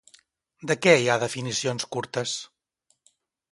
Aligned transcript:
De 0.71 0.77
què 0.85 0.95
hi 1.01 1.09
ha 1.09 1.19
definicions 1.25 1.87
curtes? 1.97 2.35